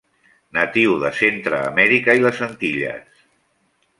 Natiu 0.57 0.93
de 1.03 1.11
Centreamèrica 1.17 2.17
i 2.21 2.25
les 2.25 2.41
Antilles. 2.47 3.23